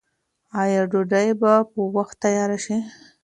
[0.61, 2.77] آیا ډوډۍ به په وخت تیاره شي؟